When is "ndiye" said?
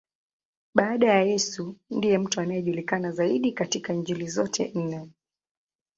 1.89-2.17